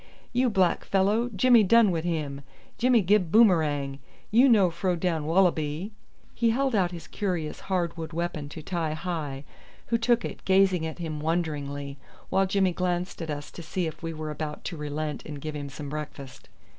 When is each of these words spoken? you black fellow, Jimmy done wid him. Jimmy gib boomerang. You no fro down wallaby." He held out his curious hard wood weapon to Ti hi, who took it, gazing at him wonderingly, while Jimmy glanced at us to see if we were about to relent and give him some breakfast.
you 0.33 0.49
black 0.49 0.83
fellow, 0.83 1.29
Jimmy 1.29 1.61
done 1.61 1.91
wid 1.91 2.05
him. 2.05 2.41
Jimmy 2.79 3.01
gib 3.01 3.31
boomerang. 3.31 3.99
You 4.31 4.49
no 4.49 4.71
fro 4.71 4.95
down 4.95 5.27
wallaby." 5.27 5.91
He 6.33 6.49
held 6.49 6.73
out 6.73 6.89
his 6.89 7.05
curious 7.05 7.59
hard 7.59 7.97
wood 7.97 8.11
weapon 8.11 8.49
to 8.49 8.63
Ti 8.63 8.93
hi, 8.93 9.43
who 9.89 9.99
took 9.99 10.25
it, 10.25 10.43
gazing 10.43 10.87
at 10.87 10.97
him 10.97 11.19
wonderingly, 11.19 11.99
while 12.29 12.47
Jimmy 12.47 12.73
glanced 12.73 13.21
at 13.21 13.29
us 13.29 13.51
to 13.51 13.61
see 13.61 13.85
if 13.85 14.01
we 14.01 14.11
were 14.11 14.31
about 14.31 14.63
to 14.63 14.75
relent 14.75 15.23
and 15.23 15.39
give 15.39 15.55
him 15.55 15.69
some 15.69 15.87
breakfast. 15.89 16.49